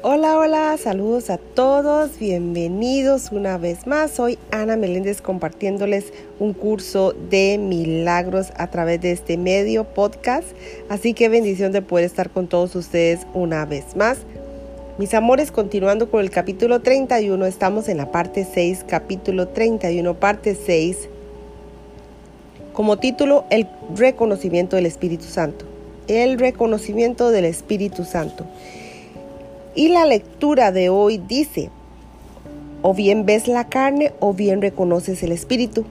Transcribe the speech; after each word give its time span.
Hola, 0.00 0.38
hola, 0.38 0.76
saludos 0.78 1.28
a 1.28 1.38
todos, 1.38 2.20
bienvenidos 2.20 3.32
una 3.32 3.58
vez 3.58 3.84
más. 3.88 4.12
Soy 4.12 4.38
Ana 4.52 4.76
Meléndez 4.76 5.20
compartiéndoles 5.20 6.12
un 6.38 6.52
curso 6.52 7.16
de 7.30 7.58
milagros 7.58 8.52
a 8.56 8.70
través 8.70 9.00
de 9.00 9.10
este 9.10 9.36
medio 9.36 9.82
podcast. 9.82 10.46
Así 10.88 11.14
que 11.14 11.28
bendición 11.28 11.72
de 11.72 11.82
poder 11.82 12.04
estar 12.04 12.30
con 12.30 12.46
todos 12.46 12.76
ustedes 12.76 13.26
una 13.34 13.64
vez 13.64 13.96
más. 13.96 14.18
Mis 14.98 15.14
amores, 15.14 15.50
continuando 15.50 16.08
con 16.08 16.20
el 16.20 16.30
capítulo 16.30 16.78
31, 16.78 17.44
estamos 17.46 17.88
en 17.88 17.96
la 17.96 18.12
parte 18.12 18.46
6, 18.48 18.84
capítulo 18.86 19.48
31, 19.48 20.14
parte 20.14 20.54
6. 20.54 21.08
Como 22.72 22.98
título, 22.98 23.46
el 23.50 23.66
reconocimiento 23.96 24.76
del 24.76 24.86
Espíritu 24.86 25.24
Santo. 25.24 25.64
El 26.06 26.38
reconocimiento 26.38 27.32
del 27.32 27.46
Espíritu 27.46 28.04
Santo. 28.04 28.46
Y 29.78 29.90
la 29.90 30.06
lectura 30.06 30.72
de 30.72 30.88
hoy 30.88 31.18
dice, 31.18 31.70
o 32.82 32.94
bien 32.94 33.24
ves 33.26 33.46
la 33.46 33.68
carne 33.68 34.12
o 34.18 34.34
bien 34.34 34.60
reconoces 34.60 35.22
el 35.22 35.30
espíritu. 35.30 35.84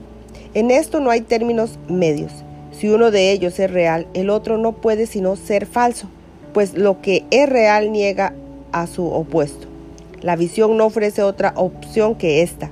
En 0.52 0.70
esto 0.70 1.00
no 1.00 1.08
hay 1.08 1.22
términos 1.22 1.78
medios. 1.88 2.30
Si 2.70 2.90
uno 2.90 3.10
de 3.10 3.32
ellos 3.32 3.58
es 3.58 3.70
real, 3.70 4.06
el 4.12 4.28
otro 4.28 4.58
no 4.58 4.72
puede 4.72 5.06
sino 5.06 5.36
ser 5.36 5.64
falso, 5.64 6.06
pues 6.52 6.74
lo 6.74 7.00
que 7.00 7.24
es 7.30 7.48
real 7.48 7.90
niega 7.90 8.34
a 8.72 8.86
su 8.86 9.06
opuesto. 9.06 9.66
La 10.20 10.36
visión 10.36 10.76
no 10.76 10.84
ofrece 10.84 11.22
otra 11.22 11.54
opción 11.56 12.14
que 12.14 12.42
esta. 12.42 12.70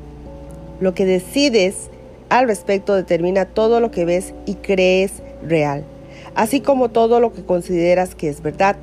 Lo 0.80 0.92
que 0.92 1.06
decides 1.06 1.88
al 2.28 2.46
respecto 2.46 2.94
determina 2.94 3.46
todo 3.46 3.80
lo 3.80 3.90
que 3.90 4.04
ves 4.04 4.34
y 4.44 4.56
crees 4.56 5.22
real, 5.42 5.82
así 6.34 6.60
como 6.60 6.90
todo 6.90 7.20
lo 7.20 7.32
que 7.32 7.42
consideras 7.42 8.14
que 8.14 8.28
es 8.28 8.42
verdad. 8.42 8.76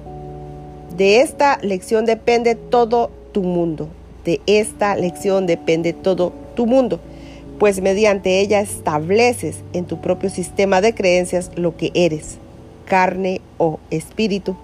De 0.97 1.22
esta 1.22 1.58
lección 1.63 2.05
depende 2.05 2.53
todo 2.53 3.09
tu 3.31 3.41
mundo. 3.41 3.89
De 4.25 4.41
esta 4.45 4.95
lección 4.95 5.47
depende 5.47 5.91
todo 5.91 6.33
tu 6.55 6.67
mundo, 6.67 6.99
pues 7.59 7.81
mediante 7.81 8.39
ella 8.39 8.61
estableces 8.61 9.64
en 9.73 9.86
tu 9.86 9.99
propio 9.99 10.30
sistema 10.30 10.81
de 10.81 10.94
creencias 10.94 11.52
lo 11.55 11.75
que 11.75 11.91
eres, 11.95 12.38
carne 12.86 13.41
o 13.58 13.80
espíritu. 13.89 14.55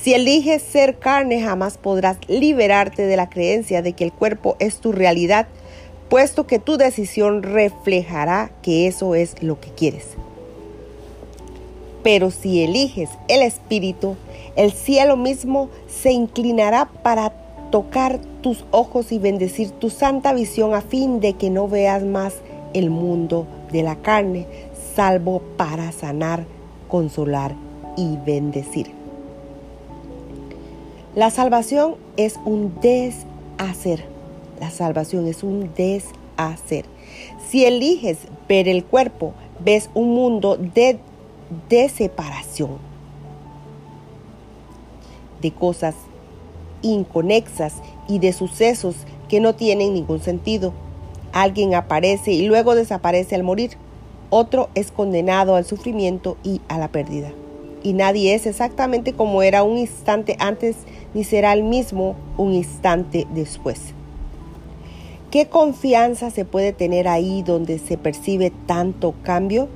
Si 0.00 0.14
eliges 0.14 0.62
ser 0.62 0.98
carne, 0.98 1.42
jamás 1.42 1.76
podrás 1.76 2.16
liberarte 2.26 3.06
de 3.06 3.16
la 3.16 3.28
creencia 3.28 3.82
de 3.82 3.92
que 3.92 4.04
el 4.04 4.12
cuerpo 4.12 4.56
es 4.58 4.78
tu 4.78 4.90
realidad, 4.92 5.46
puesto 6.08 6.46
que 6.46 6.58
tu 6.58 6.78
decisión 6.78 7.42
reflejará 7.42 8.50
que 8.62 8.88
eso 8.88 9.14
es 9.14 9.40
lo 9.42 9.60
que 9.60 9.70
quieres. 9.70 10.16
Pero 12.02 12.30
si 12.30 12.62
eliges 12.62 13.10
el 13.28 13.42
Espíritu, 13.42 14.16
el 14.56 14.72
cielo 14.72 15.16
mismo 15.16 15.68
se 15.86 16.12
inclinará 16.12 16.86
para 17.02 17.30
tocar 17.70 18.20
tus 18.42 18.64
ojos 18.70 19.12
y 19.12 19.18
bendecir 19.18 19.70
tu 19.70 19.88
santa 19.88 20.32
visión 20.32 20.74
a 20.74 20.82
fin 20.82 21.20
de 21.20 21.34
que 21.34 21.48
no 21.48 21.68
veas 21.68 22.02
más 22.02 22.34
el 22.74 22.90
mundo 22.90 23.46
de 23.70 23.82
la 23.82 23.96
carne, 23.96 24.46
salvo 24.94 25.42
para 25.56 25.92
sanar, 25.92 26.44
consolar 26.88 27.54
y 27.96 28.16
bendecir. 28.26 28.90
La 31.14 31.30
salvación 31.30 31.96
es 32.16 32.38
un 32.44 32.74
deshacer. 32.80 34.04
La 34.60 34.70
salvación 34.70 35.26
es 35.26 35.42
un 35.42 35.70
deshacer. 35.74 36.86
Si 37.48 37.64
eliges 37.64 38.18
ver 38.48 38.68
el 38.68 38.84
cuerpo, 38.84 39.34
ves 39.62 39.90
un 39.94 40.14
mundo 40.14 40.56
de 40.56 40.98
de 41.68 41.88
separación, 41.88 42.78
de 45.40 45.50
cosas 45.52 45.94
inconexas 46.82 47.74
y 48.08 48.18
de 48.18 48.32
sucesos 48.32 48.96
que 49.28 49.40
no 49.40 49.54
tienen 49.54 49.94
ningún 49.94 50.20
sentido. 50.20 50.72
Alguien 51.32 51.74
aparece 51.74 52.32
y 52.32 52.46
luego 52.46 52.74
desaparece 52.74 53.34
al 53.34 53.42
morir. 53.42 53.72
Otro 54.30 54.68
es 54.74 54.90
condenado 54.90 55.56
al 55.56 55.64
sufrimiento 55.64 56.36
y 56.42 56.60
a 56.68 56.78
la 56.78 56.88
pérdida. 56.88 57.32
Y 57.82 57.94
nadie 57.94 58.34
es 58.34 58.46
exactamente 58.46 59.12
como 59.12 59.42
era 59.42 59.62
un 59.62 59.78
instante 59.78 60.36
antes 60.38 60.76
ni 61.14 61.24
será 61.24 61.52
el 61.52 61.64
mismo 61.64 62.14
un 62.36 62.52
instante 62.52 63.26
después. 63.34 63.94
¿Qué 65.30 65.46
confianza 65.46 66.30
se 66.30 66.44
puede 66.44 66.72
tener 66.72 67.08
ahí 67.08 67.42
donde 67.42 67.78
se 67.78 67.96
percibe 67.96 68.52
tanto 68.66 69.14
cambio? 69.22 69.68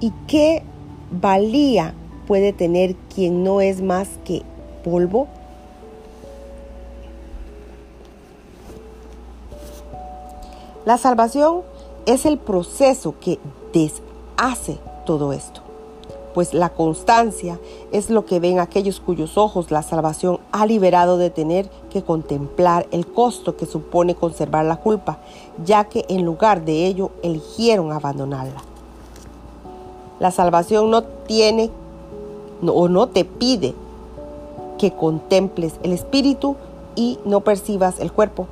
¿Y 0.00 0.12
qué 0.26 0.62
valía 1.10 1.94
puede 2.26 2.52
tener 2.52 2.96
quien 3.14 3.44
no 3.44 3.60
es 3.60 3.80
más 3.80 4.08
que 4.24 4.42
polvo? 4.84 5.28
La 10.84 10.98
salvación 10.98 11.62
es 12.04 12.26
el 12.26 12.38
proceso 12.38 13.14
que 13.20 13.38
deshace 13.72 14.78
todo 15.04 15.32
esto, 15.32 15.62
pues 16.34 16.52
la 16.52 16.68
constancia 16.68 17.58
es 17.90 18.10
lo 18.10 18.24
que 18.24 18.38
ven 18.38 18.60
aquellos 18.60 19.00
cuyos 19.00 19.36
ojos 19.38 19.70
la 19.70 19.82
salvación 19.82 20.38
ha 20.52 20.66
liberado 20.66 21.16
de 21.18 21.30
tener 21.30 21.68
que 21.90 22.04
contemplar 22.04 22.86
el 22.92 23.06
costo 23.06 23.56
que 23.56 23.66
supone 23.66 24.14
conservar 24.14 24.66
la 24.66 24.76
culpa, 24.76 25.18
ya 25.64 25.84
que 25.84 26.04
en 26.08 26.24
lugar 26.24 26.64
de 26.64 26.86
ello 26.86 27.10
eligieron 27.22 27.90
abandonarla. 27.90 28.75
La 30.18 30.30
salvación 30.30 30.90
no 30.90 31.02
tiene 31.02 31.70
o 32.66 32.88
no 32.88 33.08
te 33.08 33.24
pide 33.24 33.74
que 34.78 34.92
contemples 34.92 35.74
el 35.82 35.92
espíritu 35.92 36.56
y 36.94 37.18
no 37.24 37.40
percibas 37.40 38.00
el 38.00 38.12
cuerpo. 38.12 38.46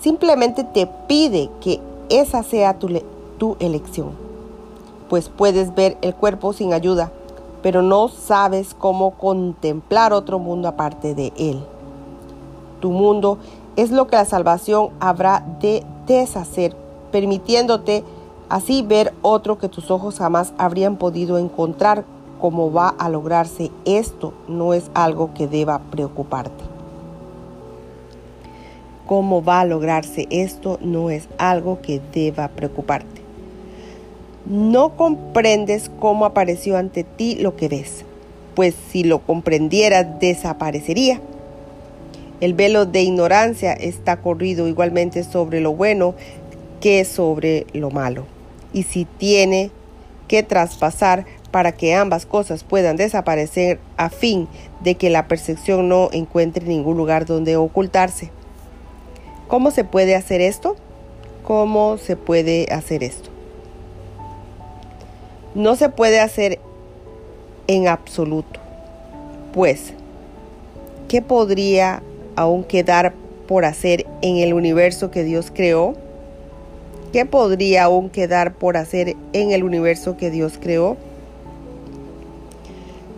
Simplemente 0.00 0.64
te 0.64 0.86
pide 0.86 1.50
que 1.60 1.80
esa 2.08 2.42
sea 2.42 2.78
tu, 2.78 2.88
tu 3.38 3.56
elección. 3.60 4.10
Pues 5.08 5.28
puedes 5.28 5.74
ver 5.74 5.96
el 6.02 6.14
cuerpo 6.14 6.52
sin 6.52 6.72
ayuda, 6.72 7.10
pero 7.62 7.82
no 7.82 8.08
sabes 8.08 8.74
cómo 8.74 9.12
contemplar 9.12 10.12
otro 10.12 10.38
mundo 10.38 10.68
aparte 10.68 11.14
de 11.14 11.32
él. 11.36 11.60
Tu 12.80 12.90
mundo 12.90 13.38
es 13.76 13.90
lo 13.90 14.06
que 14.06 14.16
la 14.16 14.24
salvación 14.24 14.90
habrá 15.00 15.44
de 15.60 15.84
deshacer, 16.06 16.76
permitiéndote 17.10 18.04
así 18.48 18.82
ver 18.82 19.12
otro 19.22 19.58
que 19.58 19.68
tus 19.68 19.90
ojos 19.90 20.18
jamás 20.18 20.52
habrían 20.58 20.96
podido 20.96 21.38
encontrar. 21.38 22.04
¿Cómo 22.40 22.72
va 22.72 22.88
a 22.88 23.08
lograrse 23.08 23.70
esto? 23.84 24.34
No 24.48 24.74
es 24.74 24.90
algo 24.94 25.32
que 25.34 25.46
deba 25.46 25.78
preocuparte. 25.90 26.64
¿Cómo 29.06 29.42
va 29.42 29.60
a 29.60 29.64
lograrse 29.64 30.26
esto? 30.30 30.78
No 30.82 31.10
es 31.10 31.28
algo 31.38 31.80
que 31.80 32.00
deba 32.12 32.48
preocuparte. 32.48 33.22
No 34.46 34.96
comprendes 34.96 35.90
cómo 36.00 36.26
apareció 36.26 36.76
ante 36.76 37.04
ti 37.04 37.36
lo 37.36 37.56
que 37.56 37.68
ves, 37.68 38.04
pues 38.54 38.74
si 38.90 39.04
lo 39.04 39.20
comprendieras 39.20 40.20
desaparecería. 40.20 41.20
El 42.40 42.52
velo 42.52 42.84
de 42.84 43.02
ignorancia 43.02 43.72
está 43.72 44.18
corrido 44.18 44.68
igualmente 44.68 45.24
sobre 45.24 45.60
lo 45.60 45.72
bueno 45.72 46.14
que 46.80 47.06
sobre 47.06 47.66
lo 47.72 47.90
malo 47.90 48.33
y 48.74 48.82
si 48.82 49.06
tiene 49.06 49.70
que 50.28 50.42
traspasar 50.42 51.24
para 51.50 51.72
que 51.72 51.94
ambas 51.94 52.26
cosas 52.26 52.64
puedan 52.64 52.96
desaparecer 52.96 53.78
a 53.96 54.10
fin 54.10 54.48
de 54.82 54.96
que 54.96 55.08
la 55.08 55.28
percepción 55.28 55.88
no 55.88 56.10
encuentre 56.12 56.66
ningún 56.66 56.96
lugar 56.96 57.24
donde 57.24 57.56
ocultarse. 57.56 58.30
¿Cómo 59.48 59.70
se 59.70 59.84
puede 59.84 60.16
hacer 60.16 60.40
esto? 60.40 60.76
¿Cómo 61.44 61.96
se 61.96 62.16
puede 62.16 62.66
hacer 62.72 63.04
esto? 63.04 63.30
No 65.54 65.76
se 65.76 65.88
puede 65.88 66.18
hacer 66.18 66.58
en 67.68 67.86
absoluto, 67.86 68.60
pues, 69.52 69.92
¿qué 71.08 71.22
podría 71.22 72.02
aún 72.34 72.64
quedar 72.64 73.14
por 73.46 73.64
hacer 73.64 74.06
en 74.20 74.38
el 74.38 74.52
universo 74.52 75.10
que 75.10 75.22
Dios 75.22 75.52
creó? 75.54 75.94
¿Qué 77.14 77.26
podría 77.26 77.84
aún 77.84 78.10
quedar 78.10 78.54
por 78.54 78.76
hacer 78.76 79.14
en 79.32 79.52
el 79.52 79.62
universo 79.62 80.16
que 80.16 80.32
Dios 80.32 80.58
creó? 80.60 80.96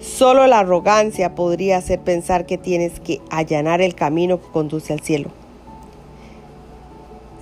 Solo 0.02 0.46
la 0.46 0.58
arrogancia 0.58 1.34
podría 1.34 1.78
hacer 1.78 2.00
pensar 2.00 2.44
que 2.44 2.58
tienes 2.58 3.00
que 3.00 3.22
allanar 3.30 3.80
el 3.80 3.94
camino 3.94 4.38
que 4.38 4.48
conduce 4.48 4.92
al 4.92 5.00
cielo. 5.00 5.30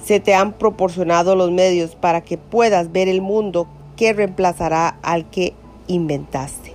Se 0.05 0.21
te 0.21 0.37
han 0.37 0.53
proporcionado 0.53 1.35
los 1.35 1.51
medios 1.51 1.97
para 1.97 2.21
que 2.21 2.39
puedas 2.39 2.93
ver 2.93 3.09
el 3.09 3.21
mundo 3.21 3.67
que 3.97 4.12
reemplazará 4.12 4.97
al 5.03 5.29
que 5.29 5.55
inventaste. 5.89 6.73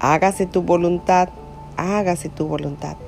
Hágase 0.00 0.44
tu 0.44 0.60
voluntad, 0.60 1.30
hágase 1.78 2.28
tu 2.28 2.46
voluntad. 2.46 2.98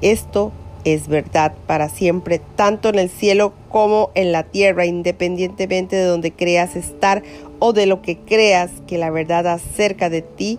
Esto 0.00 0.50
es 0.84 1.08
verdad 1.08 1.52
para 1.66 1.88
siempre, 1.88 2.40
tanto 2.56 2.88
en 2.88 2.98
el 2.98 3.08
cielo 3.08 3.52
como 3.68 4.10
en 4.14 4.32
la 4.32 4.42
tierra, 4.42 4.84
independientemente 4.84 5.96
de 5.96 6.04
donde 6.04 6.32
creas 6.32 6.76
estar 6.76 7.22
o 7.58 7.72
de 7.72 7.86
lo 7.86 8.02
que 8.02 8.18
creas 8.18 8.70
que 8.86 8.98
la 8.98 9.10
verdad 9.10 9.46
acerca 9.46 10.10
de 10.10 10.22
ti 10.22 10.58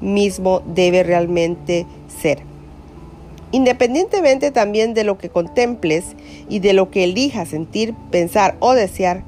mismo 0.00 0.62
debe 0.66 1.02
realmente 1.02 1.86
ser. 2.20 2.38
Independientemente 3.50 4.50
también 4.50 4.94
de 4.94 5.04
lo 5.04 5.18
que 5.18 5.28
contemples 5.28 6.16
y 6.48 6.58
de 6.58 6.72
lo 6.72 6.90
que 6.90 7.04
elijas 7.04 7.48
sentir, 7.48 7.94
pensar 8.10 8.56
o 8.60 8.74
desear, 8.74 9.22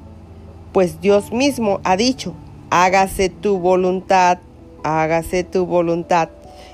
pues 0.72 1.00
Dios 1.00 1.32
mismo 1.32 1.80
ha 1.84 1.96
dicho, 1.96 2.34
hágase 2.70 3.28
tu 3.28 3.58
voluntad, 3.58 4.38
hágase 4.82 5.44
tu 5.44 5.66
voluntad, 5.66 6.28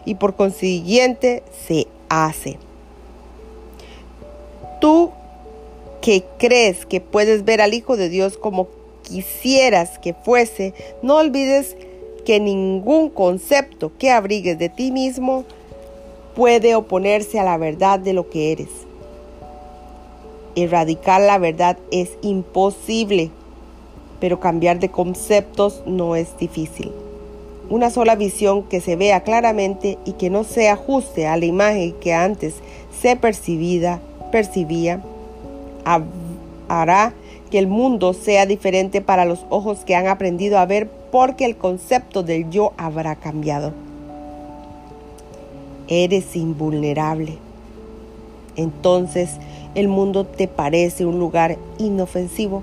y 0.04 0.16
por 0.16 0.34
consiguiente 0.34 1.42
se 1.66 1.86
hace. 2.08 2.58
Tú 4.82 5.12
que 6.00 6.24
crees 6.38 6.86
que 6.86 7.00
puedes 7.00 7.44
ver 7.44 7.60
al 7.60 7.72
Hijo 7.72 7.96
de 7.96 8.08
Dios 8.08 8.36
como 8.36 8.66
quisieras 9.04 10.00
que 10.00 10.12
fuese, 10.12 10.74
no 11.02 11.18
olvides 11.18 11.76
que 12.24 12.40
ningún 12.40 13.08
concepto 13.08 13.92
que 13.96 14.10
abrigues 14.10 14.58
de 14.58 14.68
ti 14.68 14.90
mismo 14.90 15.44
puede 16.34 16.74
oponerse 16.74 17.38
a 17.38 17.44
la 17.44 17.58
verdad 17.58 18.00
de 18.00 18.12
lo 18.12 18.28
que 18.28 18.50
eres. 18.50 18.70
Erradicar 20.56 21.20
la 21.20 21.38
verdad 21.38 21.78
es 21.92 22.18
imposible, 22.20 23.30
pero 24.18 24.40
cambiar 24.40 24.80
de 24.80 24.88
conceptos 24.88 25.84
no 25.86 26.16
es 26.16 26.36
difícil. 26.38 26.90
Una 27.70 27.88
sola 27.88 28.16
visión 28.16 28.64
que 28.64 28.80
se 28.80 28.96
vea 28.96 29.22
claramente 29.22 29.96
y 30.04 30.14
que 30.14 30.28
no 30.28 30.42
se 30.42 30.68
ajuste 30.68 31.28
a 31.28 31.36
la 31.36 31.44
imagen 31.44 31.92
que 32.00 32.12
antes 32.12 32.54
se 33.00 33.14
percibida, 33.14 34.00
percibía, 34.32 35.00
hará 36.68 37.14
que 37.52 37.58
el 37.58 37.68
mundo 37.68 38.14
sea 38.14 38.46
diferente 38.46 39.00
para 39.00 39.24
los 39.24 39.44
ojos 39.50 39.84
que 39.84 39.94
han 39.94 40.08
aprendido 40.08 40.58
a 40.58 40.66
ver 40.66 40.90
porque 41.12 41.44
el 41.44 41.56
concepto 41.56 42.24
del 42.24 42.50
yo 42.50 42.72
habrá 42.78 43.14
cambiado. 43.14 43.72
Eres 45.86 46.34
invulnerable. 46.34 47.36
Entonces 48.56 49.36
el 49.74 49.88
mundo 49.88 50.24
te 50.24 50.48
parece 50.48 51.04
un 51.04 51.18
lugar 51.18 51.58
inofensivo. 51.78 52.62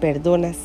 Perdonas. 0.00 0.56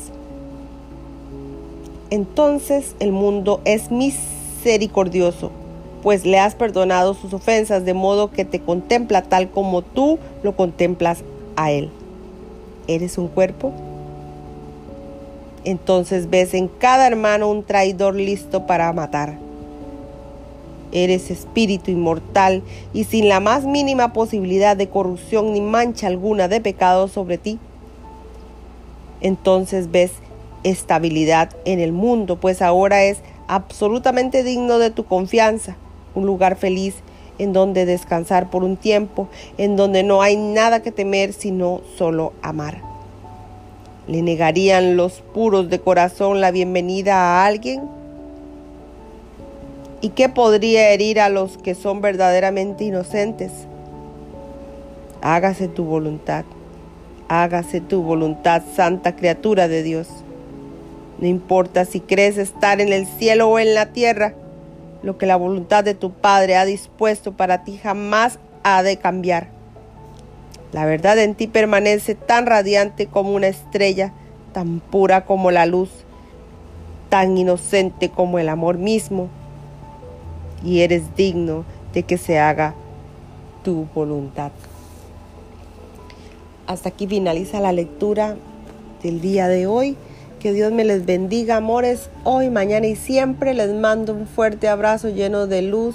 Entonces 2.10 2.94
el 3.00 3.12
mundo 3.12 3.60
es 3.64 3.90
misericordioso, 3.90 5.50
pues 6.04 6.26
le 6.26 6.38
has 6.38 6.54
perdonado 6.54 7.14
sus 7.14 7.32
ofensas 7.32 7.86
de 7.86 7.94
modo 7.94 8.30
que 8.30 8.44
te 8.44 8.60
contempla 8.60 9.22
tal 9.22 9.48
como 9.48 9.80
tú 9.80 10.18
lo 10.42 10.54
contemplas 10.54 11.24
a 11.56 11.72
él. 11.72 11.90
¿Eres 12.86 13.16
un 13.16 13.28
cuerpo? 13.28 13.72
Entonces 15.64 16.28
ves 16.28 16.52
en 16.52 16.68
cada 16.68 17.06
hermano 17.06 17.48
un 17.48 17.62
traidor 17.62 18.16
listo 18.16 18.66
para 18.66 18.92
matar. 18.92 19.38
Eres 20.92 21.30
espíritu 21.30 21.90
inmortal 21.90 22.62
y 22.92 23.04
sin 23.04 23.30
la 23.30 23.40
más 23.40 23.64
mínima 23.64 24.12
posibilidad 24.12 24.76
de 24.76 24.90
corrupción 24.90 25.54
ni 25.54 25.62
mancha 25.62 26.06
alguna 26.06 26.48
de 26.48 26.60
pecado 26.60 27.08
sobre 27.08 27.38
ti. 27.38 27.58
Entonces 29.22 29.90
ves 29.90 30.12
estabilidad 30.64 31.56
en 31.64 31.80
el 31.80 31.92
mundo, 31.92 32.36
pues 32.36 32.60
ahora 32.60 33.04
es 33.04 33.20
absolutamente 33.48 34.42
digno 34.42 34.78
de 34.78 34.90
tu 34.90 35.06
confianza, 35.06 35.76
un 36.14 36.26
lugar 36.26 36.56
feliz 36.56 36.94
en 37.38 37.52
donde 37.52 37.86
descansar 37.86 38.50
por 38.50 38.62
un 38.62 38.76
tiempo, 38.76 39.28
en 39.58 39.76
donde 39.76 40.02
no 40.02 40.22
hay 40.22 40.36
nada 40.36 40.82
que 40.82 40.92
temer 40.92 41.32
sino 41.32 41.80
solo 41.96 42.32
amar. 42.42 42.80
¿Le 44.06 44.22
negarían 44.22 44.96
los 44.96 45.22
puros 45.32 45.70
de 45.70 45.80
corazón 45.80 46.40
la 46.40 46.50
bienvenida 46.50 47.16
a 47.16 47.46
alguien? 47.46 47.82
¿Y 50.00 50.10
qué 50.10 50.28
podría 50.28 50.90
herir 50.90 51.18
a 51.18 51.30
los 51.30 51.56
que 51.56 51.74
son 51.74 52.02
verdaderamente 52.02 52.84
inocentes? 52.84 53.50
Hágase 55.22 55.68
tu 55.68 55.84
voluntad, 55.84 56.44
hágase 57.28 57.80
tu 57.80 58.02
voluntad, 58.02 58.62
santa 58.76 59.16
criatura 59.16 59.66
de 59.68 59.82
Dios. 59.82 60.08
No 61.18 61.26
importa 61.26 61.86
si 61.86 62.00
crees 62.00 62.36
estar 62.36 62.82
en 62.82 62.92
el 62.92 63.06
cielo 63.06 63.48
o 63.48 63.58
en 63.58 63.74
la 63.74 63.92
tierra, 63.92 64.34
lo 65.04 65.18
que 65.18 65.26
la 65.26 65.36
voluntad 65.36 65.84
de 65.84 65.94
tu 65.94 66.12
Padre 66.12 66.56
ha 66.56 66.64
dispuesto 66.64 67.32
para 67.32 67.62
ti 67.62 67.76
jamás 67.76 68.38
ha 68.62 68.82
de 68.82 68.96
cambiar. 68.96 69.48
La 70.72 70.86
verdad 70.86 71.18
en 71.18 71.34
ti 71.34 71.46
permanece 71.46 72.14
tan 72.14 72.46
radiante 72.46 73.06
como 73.06 73.34
una 73.34 73.48
estrella, 73.48 74.14
tan 74.52 74.80
pura 74.80 75.26
como 75.26 75.50
la 75.50 75.66
luz, 75.66 75.90
tan 77.10 77.36
inocente 77.36 78.08
como 78.08 78.38
el 78.38 78.48
amor 78.48 78.78
mismo, 78.78 79.28
y 80.64 80.80
eres 80.80 81.14
digno 81.14 81.64
de 81.92 82.02
que 82.04 82.16
se 82.16 82.38
haga 82.38 82.74
tu 83.62 83.86
voluntad. 83.94 84.52
Hasta 86.66 86.88
aquí 86.88 87.06
finaliza 87.06 87.60
la 87.60 87.72
lectura 87.72 88.36
del 89.02 89.20
día 89.20 89.48
de 89.48 89.66
hoy. 89.66 89.98
Que 90.44 90.52
Dios 90.52 90.72
me 90.72 90.84
les 90.84 91.06
bendiga, 91.06 91.56
amores, 91.56 92.10
hoy, 92.22 92.50
mañana 92.50 92.86
y 92.86 92.96
siempre. 92.96 93.54
Les 93.54 93.72
mando 93.72 94.12
un 94.12 94.26
fuerte 94.26 94.68
abrazo 94.68 95.08
lleno 95.08 95.46
de 95.46 95.62
luz 95.62 95.94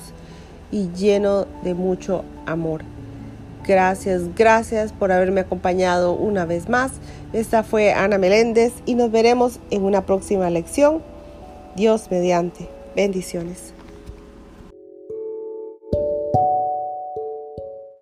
y 0.71 0.89
lleno 0.93 1.45
de 1.63 1.75
mucho 1.75 2.25
amor. 2.47 2.81
Gracias, 3.67 4.23
gracias 4.35 4.91
por 4.91 5.11
haberme 5.11 5.41
acompañado 5.41 6.13
una 6.13 6.45
vez 6.45 6.67
más. 6.67 6.93
Esta 7.31 7.61
fue 7.61 7.93
Ana 7.93 8.17
Meléndez 8.17 8.73
y 8.87 8.95
nos 8.95 9.11
veremos 9.11 9.59
en 9.69 9.83
una 9.83 10.07
próxima 10.07 10.49
lección. 10.49 11.03
Dios 11.75 12.09
mediante. 12.09 12.67
Bendiciones. 12.95 13.78